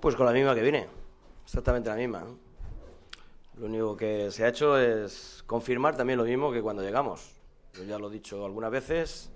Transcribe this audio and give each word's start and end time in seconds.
Pues 0.00 0.16
con 0.16 0.24
la 0.24 0.32
misma 0.32 0.54
que 0.54 0.62
vine, 0.62 0.86
exactamente 1.44 1.90
la 1.90 1.96
misma. 1.96 2.24
Lo 3.58 3.66
único 3.66 3.94
que 3.94 4.30
se 4.30 4.44
ha 4.44 4.48
hecho 4.48 4.78
es 4.78 5.44
confirmar 5.46 5.94
también 5.94 6.18
lo 6.18 6.24
mismo 6.24 6.50
que 6.50 6.62
cuando 6.62 6.82
llegamos. 6.82 7.38
Yo 7.74 7.84
ya 7.84 7.98
lo 7.98 8.08
he 8.08 8.12
dicho 8.12 8.42
algunas 8.46 8.70
veces. 8.70 9.30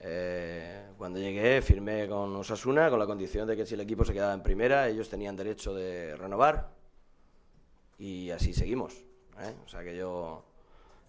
Eh, 0.00 0.90
cuando 0.96 1.18
llegué 1.18 1.60
firmé 1.60 2.06
con 2.06 2.36
Osasuna 2.36 2.88
con 2.88 3.00
la 3.00 3.06
condición 3.06 3.48
de 3.48 3.56
que 3.56 3.66
si 3.66 3.74
el 3.74 3.80
equipo 3.80 4.04
se 4.04 4.12
quedaba 4.12 4.32
en 4.32 4.44
primera, 4.44 4.86
ellos 4.88 5.08
tenían 5.08 5.34
derecho 5.34 5.74
de 5.74 6.14
renovar 6.14 6.70
y 7.98 8.30
así 8.30 8.52
seguimos. 8.52 8.94
¿eh? 9.40 9.54
O 9.64 9.68
sea 9.68 9.82
que 9.82 9.96
yo, 9.96 10.44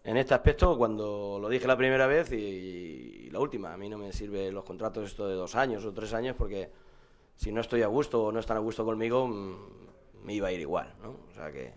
en 0.04 0.18
este 0.18 0.34
aspecto, 0.34 0.76
cuando 0.76 1.38
lo 1.40 1.50
dije 1.50 1.68
la 1.68 1.78
primera 1.78 2.08
vez 2.08 2.32
y, 2.32 3.30
la 3.30 3.40
última, 3.40 3.74
a 3.74 3.78
mí 3.78 3.90
no 3.90 4.00
me 4.00 4.12
sirven 4.12 4.56
los 4.56 4.64
contratos 4.64 5.06
esto 5.06 5.28
de 5.28 5.36
dos 5.36 5.54
años 5.54 5.86
o 5.86 5.94
tres 5.94 6.14
años 6.14 6.36
porque 6.36 6.72
si 7.38 7.52
no 7.52 7.62
estoy 7.62 7.84
a 7.84 7.88
gusto 7.88 8.26
o 8.26 8.32
no 8.32 8.40
están 8.40 8.58
a 8.58 8.60
gusto 8.60 8.84
conmigo, 8.84 9.28
mm, 9.28 10.26
me 10.26 10.34
iba 10.34 10.50
a 10.50 10.52
ir 10.52 10.60
igual, 10.60 10.94
¿no? 11.02 11.16
O 11.30 11.34
sea 11.34 11.52
que... 11.52 11.74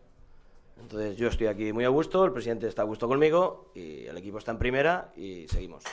Entonces 0.80 1.16
yo 1.18 1.28
estoy 1.28 1.46
aquí 1.46 1.74
muy 1.74 1.84
a 1.84 1.90
gusto, 1.90 2.24
el 2.24 2.32
presidente 2.32 2.66
está 2.66 2.82
a 2.82 2.86
gusto 2.86 3.06
conmigo 3.06 3.70
y 3.74 4.06
el 4.06 4.16
equipo 4.16 4.38
está 4.38 4.50
en 4.50 4.58
primera 4.58 5.12
y 5.14 5.46
seguimos. 5.46 5.84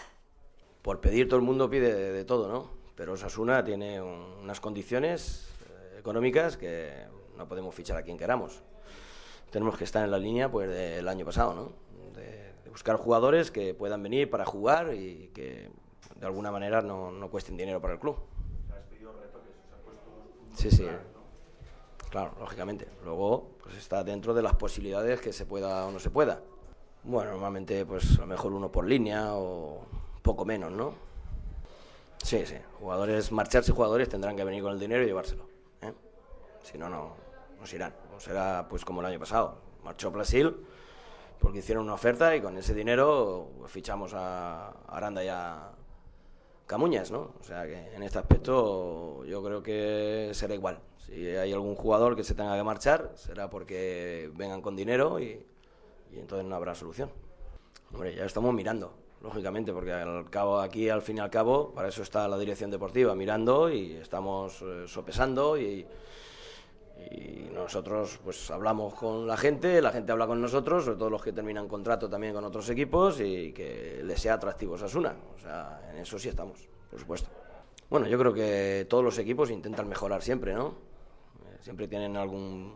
Por 0.81 1.01
pedir 1.01 1.27
todo 1.27 1.37
el 1.37 1.45
mundo 1.45 1.69
pide 1.69 2.13
de, 2.13 2.23
todo, 2.23 2.47
¿no? 2.47 2.71
Pero 2.95 3.13
Osasuna 3.13 3.65
tiene 3.65 4.01
unas 4.01 4.61
condiciones 4.61 5.49
eh, 5.69 5.99
económicas 5.99 6.55
que 6.55 7.05
no 7.37 7.49
podemos 7.49 7.75
fichar 7.75 7.97
a 7.97 8.01
quien 8.01 8.17
queramos. 8.17 8.63
Tenemos 9.51 9.77
que 9.77 9.83
estar 9.83 10.05
en 10.05 10.11
la 10.11 10.17
línea 10.17 10.49
pues 10.49 10.69
del 10.69 11.07
año 11.09 11.25
pasado, 11.25 11.53
¿no? 11.53 11.73
De, 12.13 12.47
buscar 12.71 12.95
jugadores 12.95 13.51
que 13.51 13.73
puedan 13.73 14.01
venir 14.01 14.29
para 14.29 14.45
jugar 14.45 14.93
y 14.93 15.31
que 15.33 15.69
de 16.15 16.25
alguna 16.25 16.51
manera 16.51 16.81
no, 16.81 17.11
no 17.11 17.29
cuesten 17.29 17.57
dinero 17.57 17.81
para 17.81 17.95
el 17.95 17.99
club. 17.99 18.17
Sí, 20.69 20.77
sí. 20.77 20.87
Claro, 22.09 22.33
lógicamente. 22.39 22.87
Luego, 23.03 23.57
pues 23.61 23.75
está 23.75 24.03
dentro 24.03 24.33
de 24.33 24.41
las 24.41 24.55
posibilidades 24.55 25.19
que 25.19 25.33
se 25.33 25.45
pueda 25.45 25.85
o 25.85 25.91
no 25.91 25.99
se 25.99 26.09
pueda. 26.09 26.41
Bueno, 27.03 27.31
normalmente, 27.31 27.85
pues 27.85 28.17
a 28.17 28.21
lo 28.21 28.27
mejor 28.27 28.53
uno 28.53 28.71
por 28.71 28.85
línea 28.85 29.33
o 29.33 29.85
poco 30.21 30.45
menos, 30.45 30.71
¿no? 30.71 30.93
Sí, 32.23 32.45
sí. 32.45 32.55
Jugadores, 32.79 33.31
marcharse 33.31 33.71
jugadores 33.71 34.09
tendrán 34.09 34.35
que 34.35 34.43
venir 34.43 34.63
con 34.63 34.73
el 34.73 34.79
dinero 34.79 35.03
y 35.03 35.07
llevárselo. 35.07 35.47
¿eh? 35.81 35.93
Si 36.63 36.77
no, 36.77 36.89
no 36.89 37.15
nos 37.59 37.71
irán. 37.73 37.93
O 38.15 38.19
será 38.19 38.67
pues 38.69 38.83
como 38.83 39.01
el 39.01 39.07
año 39.07 39.19
pasado. 39.19 39.57
Marchó 39.83 40.11
Brasil 40.11 40.55
porque 41.39 41.59
hicieron 41.59 41.85
una 41.85 41.93
oferta 41.93 42.35
y 42.35 42.41
con 42.41 42.57
ese 42.57 42.73
dinero 42.73 43.49
fichamos 43.67 44.13
a 44.13 44.69
Aranda 44.87 45.23
y 45.23 45.27
a, 45.27 45.71
Camuñas, 46.67 47.11
¿no? 47.11 47.33
O 47.39 47.43
sea 47.43 47.65
que 47.65 47.95
en 47.95 48.03
este 48.03 48.19
aspecto 48.19 49.23
yo 49.23 49.41
creo 49.41 49.63
que 49.63 50.31
será 50.33 50.53
igual. 50.53 50.79
Si 50.97 51.25
hay 51.25 51.53
algún 51.53 51.75
jugador 51.75 52.17
que 52.17 52.25
se 52.25 52.35
tenga 52.35 52.57
que 52.57 52.63
marchar, 52.63 53.13
será 53.15 53.49
porque 53.49 54.29
vengan 54.35 54.61
con 54.61 54.75
dinero 54.75 55.17
y, 55.21 55.45
entonces 56.13 56.45
no 56.45 56.55
habrá 56.57 56.75
solución. 56.75 57.09
Hombre, 57.93 58.13
ya 58.13 58.25
estamos 58.25 58.53
mirando, 58.53 58.93
lógicamente, 59.21 59.71
porque 59.71 59.93
al 59.93 60.29
cabo, 60.29 60.59
aquí 60.59 60.89
al 60.89 61.01
fin 61.01 61.17
y 61.17 61.19
al 61.21 61.29
cabo, 61.29 61.73
para 61.73 61.87
eso 61.87 62.03
está 62.03 62.27
la 62.27 62.37
dirección 62.37 62.69
deportiva, 62.69 63.15
mirando 63.15 63.69
y 63.69 63.93
estamos 63.93 64.61
eh, 64.61 64.83
sopesando 64.87 65.57
y, 65.57 65.87
y 67.11 67.49
nosotros 67.53 68.19
pues 68.23 68.49
hablamos 68.51 68.93
con 68.93 69.27
la 69.27 69.37
gente, 69.37 69.81
la 69.81 69.91
gente 69.91 70.11
habla 70.11 70.27
con 70.27 70.41
nosotros, 70.41 70.85
sobre 70.85 70.97
todo 70.97 71.09
los 71.09 71.21
que 71.21 71.33
terminan 71.33 71.67
contrato 71.67 72.09
también 72.09 72.33
con 72.33 72.43
otros 72.43 72.69
equipos 72.69 73.19
y 73.19 73.51
que 73.53 74.01
les 74.03 74.19
sea 74.19 74.35
atractivo 74.35 74.77
Sasuna. 74.77 75.15
O 75.35 75.39
sea, 75.39 75.89
en 75.91 75.99
eso 75.99 76.17
sí 76.17 76.29
estamos, 76.29 76.67
por 76.89 76.99
supuesto. 76.99 77.29
Bueno, 77.89 78.07
yo 78.07 78.17
creo 78.17 78.33
que 78.33 78.85
todos 78.89 79.03
los 79.03 79.17
equipos 79.17 79.49
intentan 79.49 79.87
mejorar 79.87 80.21
siempre, 80.21 80.53
¿no? 80.53 80.75
Eh, 81.45 81.57
siempre 81.61 81.87
tienen 81.87 82.17
algún 82.17 82.73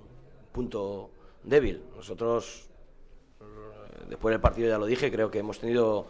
punto 0.51 1.11
débil. 1.43 1.83
Nosotros, 1.95 2.69
eh, 3.41 3.43
después 4.07 4.31
del 4.33 4.39
partido 4.39 4.69
ya 4.69 4.77
lo 4.77 4.85
dije, 4.85 5.11
creo 5.11 5.29
que 5.29 5.39
hemos 5.39 5.59
tenido 5.59 6.07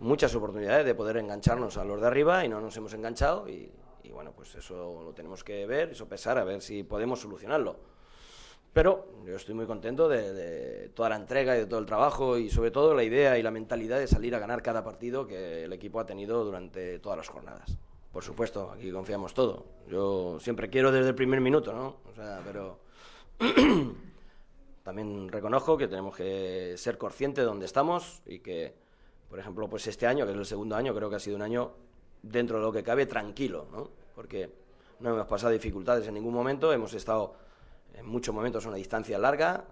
muchas 0.00 0.34
oportunidades 0.34 0.86
de 0.86 0.94
poder 0.94 1.18
engancharnos 1.18 1.76
a 1.76 1.84
los 1.84 2.00
de 2.00 2.06
arriba 2.06 2.44
y 2.44 2.48
no 2.48 2.60
nos 2.60 2.76
hemos 2.76 2.94
enganchado 2.94 3.48
y, 3.48 3.70
y 4.08 4.12
bueno, 4.12 4.32
pues 4.32 4.54
eso 4.54 5.02
lo 5.04 5.12
tenemos 5.12 5.44
que 5.44 5.66
ver, 5.66 5.90
eso 5.90 6.08
pesar, 6.08 6.38
a 6.38 6.44
ver 6.44 6.62
si 6.62 6.82
podemos 6.82 7.20
solucionarlo. 7.20 7.76
Pero 8.72 9.06
yo 9.26 9.36
estoy 9.36 9.54
muy 9.54 9.66
contento 9.66 10.08
de, 10.08 10.90
toda 10.94 11.10
la 11.10 11.16
entrega 11.16 11.56
y 11.56 11.60
de 11.60 11.66
todo 11.66 11.80
el 11.80 11.86
trabajo 11.86 12.38
y 12.38 12.48
sobre 12.48 12.70
todo 12.70 12.94
la 12.94 13.02
idea 13.02 13.38
y 13.38 13.42
la 13.42 13.50
mentalidad 13.50 13.98
de 13.98 14.06
salir 14.06 14.34
a 14.34 14.38
ganar 14.38 14.62
cada 14.62 14.84
partido 14.84 15.26
que 15.26 15.64
el 15.64 15.72
equipo 15.72 16.00
ha 16.00 16.06
tenido 16.06 16.44
durante 16.44 16.98
todas 17.00 17.18
las 17.18 17.28
jornadas. 17.28 17.78
Por 18.12 18.22
supuesto, 18.22 18.70
aquí 18.70 18.90
confiamos 18.90 19.34
todo. 19.34 19.66
Yo 19.88 20.38
siempre 20.40 20.70
quiero 20.70 20.90
desde 20.90 21.10
el 21.10 21.14
primer 21.14 21.40
minuto, 21.40 21.72
¿no? 21.72 21.96
O 22.10 22.14
sea, 22.14 22.40
pero 22.44 22.78
también 24.82 25.28
reconozco 25.28 25.76
que 25.76 25.88
tenemos 25.88 26.16
que 26.16 26.74
ser 26.76 26.96
conscientes 26.96 27.42
de 27.42 27.46
dónde 27.46 27.66
estamos 27.66 28.22
y 28.26 28.38
que, 28.38 28.74
por 29.28 29.38
ejemplo, 29.38 29.68
pues 29.68 29.86
este 29.86 30.06
año, 30.06 30.24
que 30.24 30.32
es 30.32 30.38
el 30.38 30.46
segundo 30.46 30.76
año, 30.76 30.94
creo 30.94 31.10
que 31.10 31.16
ha 31.16 31.20
sido 31.20 31.36
un 31.36 31.42
año 31.42 31.72
dentro 32.22 32.58
de 32.58 32.64
lo 32.64 32.72
que 32.72 32.82
cabe, 32.82 33.06
tranquilo, 33.06 33.66
¿no? 33.70 33.97
Porque 34.18 34.50
no 34.98 35.10
hemos 35.10 35.28
pasado 35.28 35.52
dificultades 35.52 36.08
en 36.08 36.14
ningún 36.14 36.34
momento, 36.34 36.72
hemos 36.72 36.92
estado 36.92 37.36
en 37.94 38.04
muchos 38.04 38.34
momentos 38.34 38.66
a 38.66 38.68
una 38.68 38.76
distancia 38.76 39.16
larga 39.16 39.64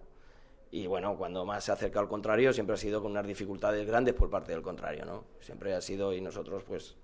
y 0.71 0.87
bueno, 0.87 1.17
cuando 1.17 1.45
más 1.45 1.65
se 1.65 1.73
ha 1.73 1.75
acercado 1.75 2.05
al 2.05 2.09
contrario 2.09 2.53
siempre 2.53 2.75
ha 2.75 2.77
sido 2.77 3.03
con 3.03 3.11
unas 3.11 3.27
dificultades 3.27 3.85
grandes 3.85 4.15
por 4.15 4.31
parte 4.31 4.53
del 4.53 4.63
contrario, 4.63 5.05
¿no? 5.05 5.25
Siempre 5.41 5.75
ha 5.75 5.81
sido 5.81 6.15
y 6.15 6.21
nosotros 6.21 6.63
pues 6.63 6.95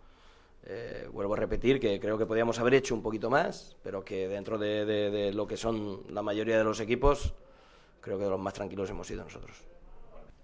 eh, 0.66 1.08
vuelvo 1.12 1.34
a 1.34 1.36
repetir 1.36 1.81
que 1.81 1.98
creo 1.98 2.16
que 2.16 2.26
podíamos 2.26 2.60
haber 2.60 2.75
hecho 2.75 2.94
un 2.94 3.02
poquito 3.02 3.28
más, 3.28 3.76
pero 3.82 4.04
que 4.04 4.28
dentro 4.28 4.56
de, 4.56 4.84
de 4.84 5.32
lo 5.32 5.44
que 5.44 5.56
son 5.56 6.04
la 6.10 6.22
mayoría 6.22 6.56
de 6.56 6.62
los 6.62 6.78
equipos, 6.78 7.34
creo 8.00 8.19
que 8.19 8.25
de 8.25 8.31
los 8.31 8.38
más 8.38 8.54
tranquilos 8.54 8.88
hemos 8.88 9.08
sido 9.08 9.25
nosotros. 9.25 9.56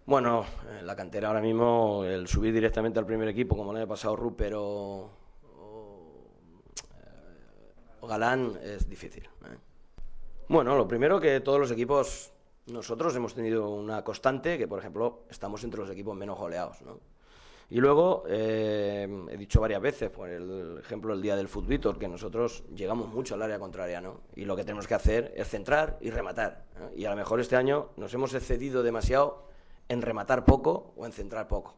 Bueno, 0.05 0.45
en 0.81 0.85
la 0.85 0.97
cantera 0.97 1.29
ahora 1.29 1.43
mismo, 1.43 2.03
el 2.03 2.27
subir 2.27 2.53
directamente 2.53 2.99
al 2.99 3.07
primer 3.07 3.29
equipo, 3.29 3.57
como 3.57 3.73
le 3.73 3.83
ha 3.83 3.87
pasado 3.87 4.17
Rupert 4.17 4.55
o, 4.57 4.63
o, 4.63 5.11
Galán, 8.09 8.59
es 8.63 8.89
difícil. 8.89 9.25
¿eh? 9.25 9.57
Bueno, 10.49 10.77
lo 10.77 10.89
primero 10.89 11.21
que 11.21 11.41
todos 11.41 11.61
los 11.61 11.71
equipos, 11.71 12.33
nosotros 12.67 13.15
hemos 13.15 13.35
tenido 13.35 13.69
una 13.69 14.03
constante, 14.03 14.59
que 14.59 14.67
por 14.67 14.79
ejemplo 14.79 15.25
estamos 15.31 15.63
entre 15.63 15.81
los 15.81 15.91
equipos 15.91 16.17
menos 16.17 16.39
goleados. 16.39 16.81
¿no? 16.83 16.99
Y 17.71 17.81
luego, 17.81 18.25
eh, 18.27 19.07
he 19.31 19.37
dicho 19.37 19.61
varias 19.61 19.83
veces, 19.83 20.09
por 20.09 20.31
el 20.31 20.79
ejemplo 20.81 21.13
el 21.13 21.21
día 21.21 21.37
del 21.37 21.49
fútbol, 21.49 21.99
que 21.99 22.09
nosotros 22.09 22.65
llegamos 22.75 23.09
mucho 23.09 23.35
al 23.35 23.43
área 23.43 23.59
contraria, 23.59 24.01
¿no? 24.01 24.23
Y 24.35 24.47
lo 24.47 24.57
que 24.57 24.65
tenemos 24.65 24.87
que 24.87 24.95
hacer 24.95 25.35
es 25.37 25.49
centrar 25.49 25.99
y 26.01 26.09
rematar. 26.09 26.65
Y 26.97 27.05
a 27.05 27.11
lo 27.11 27.17
mejor 27.17 27.41
este 27.41 27.57
año 27.57 27.91
nos 27.97 28.15
hemos 28.15 28.33
excedido 28.33 28.83
demasiado 28.83 29.49
en 29.89 30.01
rematar 30.01 30.47
poco 30.47 30.95
o 30.97 31.05
en 31.05 31.13
centrar 31.13 31.47
poco. 31.47 31.75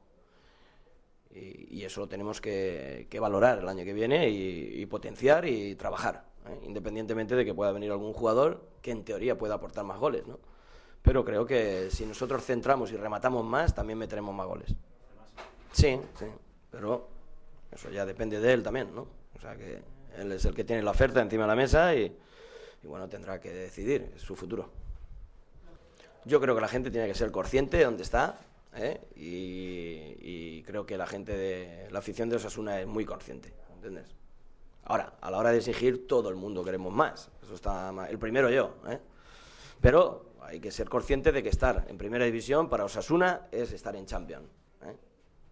Y, 1.32 1.84
eso 1.84 2.00
lo 2.00 2.08
tenemos 2.08 2.40
que, 2.40 3.06
valorar 3.20 3.58
el 3.58 3.68
año 3.68 3.84
que 3.84 3.92
viene 3.92 4.28
y, 4.28 4.84
potenciar 4.86 5.46
y 5.46 5.74
trabajar, 5.76 6.24
¿eh? 6.46 6.60
independientemente 6.66 7.36
de 7.36 7.44
que 7.44 7.54
pueda 7.54 7.72
venir 7.72 7.90
algún 7.92 8.12
jugador 8.12 8.60
que 8.82 8.90
en 8.90 9.04
teoría 9.04 9.38
pueda 9.38 9.54
aportar 9.54 9.84
más 9.84 9.98
goles. 9.98 10.26
¿no? 10.26 10.38
Pero 11.02 11.24
creo 11.24 11.46
que 11.46 11.88
si 11.90 12.04
nosotros 12.04 12.44
centramos 12.44 12.90
y 12.92 12.96
rematamos 12.96 13.44
más, 13.44 13.74
también 13.74 13.98
meteremos 13.98 14.34
más 14.34 14.46
goles. 14.46 14.74
Sí, 15.72 16.00
sí, 16.18 16.26
pero 16.70 17.08
eso 17.70 17.90
ya 17.90 18.04
depende 18.04 18.40
de 18.40 18.52
él 18.52 18.62
también, 18.62 18.92
¿no? 18.92 19.06
O 19.36 19.40
sea 19.40 19.56
que 19.56 19.80
él 20.16 20.32
es 20.32 20.44
el 20.44 20.54
que 20.54 20.64
tiene 20.64 20.82
la 20.82 20.90
oferta 20.90 21.22
encima 21.22 21.44
de 21.44 21.48
la 21.48 21.54
mesa 21.54 21.94
y, 21.94 22.16
y 22.82 22.86
bueno, 22.86 23.08
tendrá 23.08 23.40
que 23.40 23.50
decidir 23.52 24.12
su 24.16 24.34
futuro. 24.34 24.68
Yo 26.24 26.40
creo 26.40 26.54
que 26.56 26.60
la 26.60 26.68
gente 26.68 26.90
tiene 26.90 27.06
que 27.06 27.14
ser 27.14 27.30
consciente 27.30 27.78
de 27.78 27.84
dónde 27.84 28.02
está 28.02 28.40
¿eh? 28.74 29.00
y, 29.16 30.62
creo 30.62 30.86
que 30.86 30.96
la 30.96 31.06
gente 31.06 31.36
de 31.36 31.90
la 31.90 31.98
afición 31.98 32.28
de 32.28 32.36
Osasuna 32.36 32.80
es 32.80 32.86
muy 32.86 33.04
consciente, 33.04 33.52
¿entiendes? 33.74 34.14
Ahora, 34.84 35.14
a 35.20 35.30
la 35.30 35.38
hora 35.38 35.50
de 35.50 35.58
exigir, 35.58 36.06
todo 36.06 36.28
el 36.28 36.36
mundo 36.36 36.62
queremos 36.64 36.92
más. 36.92 37.30
Eso 37.42 37.54
está 37.54 37.92
el 38.08 38.18
primero 38.18 38.50
yo, 38.50 38.76
¿eh? 38.88 39.00
Pero 39.80 40.30
hay 40.42 40.60
que 40.60 40.70
ser 40.70 40.88
consciente 40.88 41.32
de 41.32 41.42
que 41.42 41.48
estar 41.48 41.86
en 41.88 41.98
primera 41.98 42.24
división 42.24 42.68
para 42.68 42.84
Osasuna 42.84 43.48
es 43.50 43.72
estar 43.72 43.96
en 43.96 44.06
Champions. 44.06 44.48
¿eh? 44.82 44.96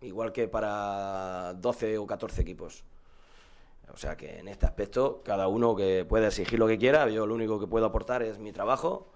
Igual 0.02 0.32
que 0.32 0.48
para 0.48 1.54
12 1.54 1.98
o 1.98 2.06
14 2.06 2.42
equipos. 2.42 2.84
O 3.92 3.96
sea 3.96 4.16
que 4.16 4.38
en 4.38 4.48
este 4.48 4.66
aspecto, 4.66 5.22
cada 5.25 5.48
uno 5.48 5.75
que 5.75 6.04
pueda 6.04 6.28
exigir 6.28 6.58
lo 6.58 6.66
que 6.66 6.78
quiera, 6.78 7.08
yo 7.08 7.26
lo 7.26 7.34
único 7.34 7.58
que 7.58 7.66
puedo 7.66 7.87
aportar 7.87 8.22
es 8.22 8.38
mi 8.38 8.52
trabajo 8.52 9.10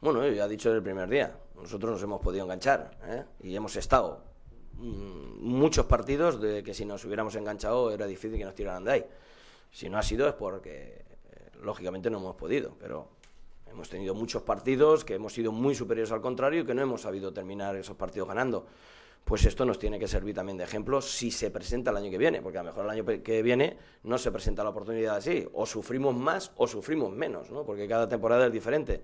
bueno, 0.00 0.26
ya 0.28 0.44
he 0.44 0.48
dicho 0.48 0.68
desde 0.68 0.78
el 0.78 0.84
primer 0.84 1.08
día, 1.08 1.36
nosotros 1.56 1.92
nos 1.92 2.02
hemos 2.02 2.20
podido 2.20 2.44
enganchar 2.44 2.96
¿eh? 3.04 3.24
y 3.40 3.56
hemos 3.56 3.74
estado 3.74 4.22
mm, 4.74 5.40
muchos 5.40 5.86
partidos 5.86 6.40
de 6.40 6.62
que 6.62 6.72
si 6.72 6.84
nos 6.84 7.04
hubiéramos 7.04 7.34
enganchado 7.34 7.90
era 7.90 8.06
difícil 8.06 8.38
que 8.38 8.44
nos 8.44 8.54
tiraran 8.54 8.84
de 8.84 8.92
ahí. 8.92 9.04
Si 9.72 9.88
no 9.88 9.98
ha 9.98 10.02
sido 10.02 10.28
es 10.28 10.34
porque 10.34 11.04
eh, 11.32 11.50
lógicamente 11.62 12.10
no 12.10 12.18
hemos 12.18 12.36
podido, 12.36 12.76
pero 12.78 13.08
hemos 13.66 13.88
tenido 13.88 14.14
muchos 14.14 14.42
partidos 14.42 15.04
que 15.04 15.14
hemos 15.14 15.32
sido 15.32 15.50
muy 15.50 15.74
superiores 15.74 16.12
al 16.12 16.20
contrario 16.20 16.62
y 16.62 16.64
que 16.64 16.74
no 16.74 16.82
hemos 16.82 17.02
sabido 17.02 17.32
terminar 17.32 17.74
esos 17.76 17.96
partidos 17.96 18.28
ganando. 18.28 18.66
pues 19.24 19.44
esto 19.44 19.64
nos 19.66 19.78
tiene 19.78 19.98
que 19.98 20.08
servir 20.08 20.34
también 20.34 20.56
de 20.56 20.64
ejemplo 20.64 21.02
si 21.02 21.30
se 21.30 21.50
presenta 21.50 21.90
el 21.90 21.96
año 21.98 22.10
que 22.10 22.18
viene, 22.18 22.40
porque 22.40 22.58
a 22.58 22.62
lo 22.62 22.70
mejor 22.70 22.84
el 22.84 22.90
año 22.90 23.04
que 23.04 23.42
viene 23.42 23.76
no 24.04 24.16
se 24.16 24.30
presenta 24.30 24.62
la 24.62 24.70
oportunidad 24.70 25.16
así, 25.16 25.46
o 25.52 25.66
sufrimos 25.66 26.14
más 26.14 26.52
o 26.56 26.66
sufrimos 26.66 27.12
menos, 27.12 27.50
¿no? 27.50 27.64
porque 27.64 27.86
cada 27.86 28.08
temporada 28.08 28.46
es 28.46 28.52
diferente 28.52 29.02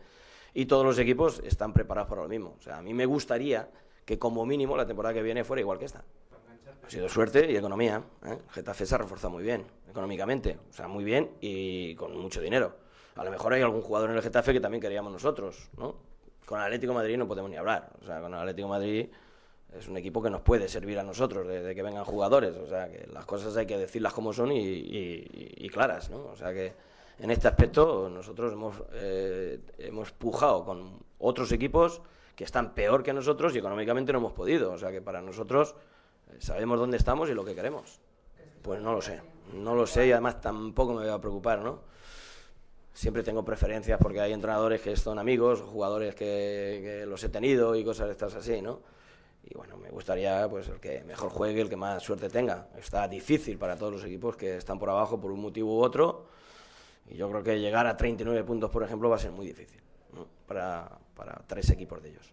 y 0.55 0.67
todos 0.67 0.85
los 0.85 0.99
equipos 0.99 1.43
están 1.45 1.73
preparados 1.73 2.09
para 2.09 2.23
lo 2.23 2.29
mismo. 2.29 2.55
O 2.59 2.63
sea, 2.63 2.79
a 2.79 2.83
mí 2.83 2.95
me 2.95 3.05
gustaría 3.05 3.69
que 4.05 4.19
como 4.19 4.47
mínimo 4.47 4.77
la 4.77 4.87
temporada 4.87 5.13
que 5.13 5.23
viene 5.23 5.45
fuera 5.45 5.61
igual 5.61 5.79
que 5.79 5.87
esta. 5.87 6.05
Ha 6.87 6.91
sido 6.91 7.09
suerte 7.09 7.51
y 7.51 7.57
economía. 7.57 8.03
¿eh? 8.27 8.39
Getafe 8.51 8.87
se 8.87 8.95
ha 8.95 8.99
reforzado 8.99 9.33
muy 9.33 9.43
bien, 9.43 9.65
económicamente, 9.89 10.59
o 10.71 10.73
sea, 10.73 10.87
muy 10.87 11.03
bien 11.03 11.31
y 11.41 11.95
con 11.97 12.17
mucho 12.17 12.41
dinero. 12.41 12.77
A 13.17 13.25
lo 13.25 13.31
mejor 13.31 13.53
hay 13.53 13.63
algún 13.63 13.81
jugador 13.81 14.11
en 14.11 14.17
el 14.17 14.23
Getafe 14.23 14.53
que 14.53 14.61
también 14.61 14.81
queríamos 14.81 15.13
nosotros, 15.13 15.71
¿no? 15.77 15.97
Con 16.45 16.59
el 16.59 16.67
Atlético 16.67 16.93
de 16.93 16.99
Madrid 16.99 17.17
no 17.17 17.27
podemos 17.27 17.51
ni 17.51 17.57
hablar. 17.57 17.91
O 18.03 18.05
sea, 18.05 18.21
con 18.21 18.35
el 18.35 18.41
Atlético 18.41 18.69
de 18.69 18.71
Madrid 18.71 19.07
es 19.73 19.89
un 19.89 19.97
equipo 19.97 20.23
que 20.23 20.31
nos 20.31 20.43
puede 20.43 20.69
servir 20.69 20.99
a 20.99 21.03
nosotros 21.03 21.47
de, 21.49 21.75
que 21.75 21.83
vengan 21.83 22.05
jugadores. 22.05 22.55
O 22.57 22.69
sea, 22.69 22.91
que 22.91 23.07
las 23.13 23.25
cosas 23.25 23.57
hay 23.57 23.67
que 23.67 23.79
decirlas 23.79 24.13
como 24.13 24.33
son 24.33 24.51
y, 24.53 25.69
claras, 25.73 26.11
¿no? 26.11 26.27
O 26.27 26.37
sea 26.37 26.53
que 26.53 26.73
en 27.19 27.31
este 27.31 27.49
aspecto 27.49 28.09
nosotros 28.09 28.53
hemos, 28.53 28.77
eh, 28.93 29.61
hemos 29.79 30.13
pujado 30.13 30.65
con 30.65 30.99
otros 31.19 31.53
equipos 31.53 32.03
que 32.35 32.45
están 32.45 32.75
peor 32.75 33.03
que 33.03 33.13
nosotros 33.13 33.55
y 33.55 33.59
económicamente 33.59 34.13
no 34.13 34.19
hemos 34.19 34.33
podido. 34.33 34.73
O 34.73 34.79
sea 34.79 34.91
que 34.91 35.01
para 35.01 35.23
nosotros 35.23 35.75
eh, 36.33 36.37
sabemos 36.41 36.79
dónde 36.79 36.97
estamos 36.97 37.29
y 37.31 37.35
lo 37.35 37.45
que 37.45 37.55
queremos. 37.55 38.01
Pues 38.63 38.81
no 38.81 38.93
lo 38.93 39.03
sé, 39.03 39.21
no 39.53 39.75
lo 39.75 39.87
sé 39.87 40.09
y 40.09 40.13
además 40.13 40.41
tampoco 40.41 40.95
me 40.95 41.03
voy 41.03 41.11
a 41.11 41.21
preocupar, 41.21 41.61
¿no? 41.61 41.81
Siempre 42.93 43.23
tengo 43.23 43.45
preferencias 43.45 43.99
porque 44.01 44.21
hay 44.21 44.33
entrenadores 44.33 44.81
que 44.81 44.97
son 44.97 45.19
amigos, 45.19 45.61
jugadores 45.61 46.15
que, 46.15 46.81
que 46.83 47.07
los 47.07 47.23
he 47.25 47.29
tenido 47.29 47.75
y 47.75 47.85
cosas 47.85 48.09
estas 48.09 48.35
así, 48.35 48.63
¿no? 48.63 48.81
y 49.47 49.55
bueno, 49.55 49.77
me 49.77 49.91
gustaría 49.91 50.49
pues 50.49 50.69
el 50.69 50.81
que 50.81 51.05
mejor 51.05 51.29
juegue, 51.29 51.61
el 51.61 51.69
que 51.69 51.77
más 51.77 52.03
suerte 52.03 52.31
tenga. 52.31 52.69
Está 52.79 53.07
difícil 53.07 53.59
para 53.59 53.77
todos 53.77 53.93
los 53.93 54.05
equipos 54.05 54.37
que 54.37 54.57
están 54.57 54.79
por 54.79 54.89
abajo 54.89 55.21
por 55.21 55.31
un 55.31 55.41
motivo 55.41 55.77
u 55.77 55.83
otro 55.83 56.25
y 57.07 57.17
yo 57.17 57.31
creo 57.31 57.43
que 57.43 57.61
llegar 57.61 57.87
a 57.87 57.97
39 57.97 58.45
puntos, 58.45 58.71
por 58.71 58.83
ejemplo, 58.83 59.09
va 59.09 59.17
a 59.17 59.19
ser 59.19 59.33
muy 59.33 59.47
difícil 59.47 59.81
para, 60.47 60.99
para 61.15 61.43
tres 61.47 61.71
equipos 61.71 62.03
de 62.03 62.11
ellos. 62.11 62.33